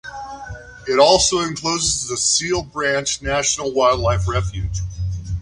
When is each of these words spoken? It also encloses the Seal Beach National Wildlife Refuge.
It 0.87 0.97
also 0.97 1.41
encloses 1.41 2.07
the 2.07 2.17
Seal 2.17 2.63
Beach 2.63 3.21
National 3.21 3.71
Wildlife 3.71 4.27
Refuge. 4.27 4.79